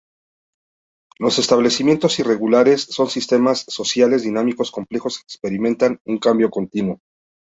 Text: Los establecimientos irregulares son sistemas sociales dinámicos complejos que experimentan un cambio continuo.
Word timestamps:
Los 1.19 1.37
establecimientos 1.37 2.17
irregulares 2.17 2.81
son 2.89 3.07
sistemas 3.11 3.59
sociales 3.67 4.23
dinámicos 4.23 4.71
complejos 4.71 5.19
que 5.19 5.25
experimentan 5.25 5.99
un 6.07 6.17
cambio 6.17 6.49
continuo. 6.49 6.97